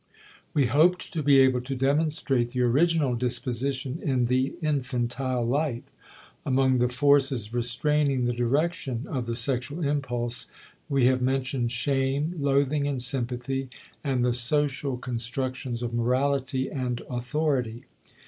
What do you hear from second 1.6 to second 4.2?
to demonstrate the original disposition